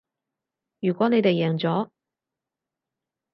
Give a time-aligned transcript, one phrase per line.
[0.79, 1.91] 如果你哋贏咗